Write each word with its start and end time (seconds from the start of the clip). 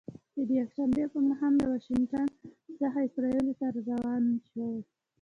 چې 0.33 0.39
د 0.47 0.49
یکشنبې 0.61 1.05
په 1.13 1.17
ماښام 1.27 1.53
له 1.61 1.65
واشنګټن 1.71 2.27
څخه 2.79 2.99
اسرائیلو 3.07 3.53
ته 3.59 3.65
روانه 3.77 4.31
شوې. 4.49 4.79